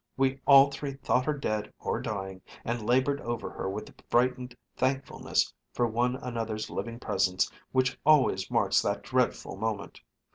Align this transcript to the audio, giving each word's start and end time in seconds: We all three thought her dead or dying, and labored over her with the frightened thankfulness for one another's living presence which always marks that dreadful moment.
We 0.17 0.39
all 0.47 0.71
three 0.71 0.93
thought 0.93 1.25
her 1.25 1.37
dead 1.37 1.71
or 1.77 2.01
dying, 2.01 2.41
and 2.65 2.83
labored 2.83 3.21
over 3.21 3.51
her 3.51 3.69
with 3.69 3.85
the 3.85 3.93
frightened 4.09 4.57
thankfulness 4.75 5.53
for 5.73 5.85
one 5.85 6.15
another's 6.15 6.71
living 6.71 6.99
presence 6.99 7.51
which 7.71 7.99
always 8.03 8.49
marks 8.49 8.81
that 8.81 9.03
dreadful 9.03 9.57
moment. 9.57 10.01